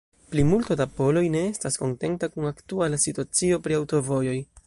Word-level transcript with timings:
Plimulto 0.29 0.77
da 0.79 0.87
poloj 0.99 1.23
ne 1.35 1.43
estas 1.49 1.77
kontenta 1.83 2.31
kun 2.37 2.49
aktuala 2.53 3.01
situacio 3.05 3.63
pri 3.67 3.81
aŭtovojoj. 3.83 4.37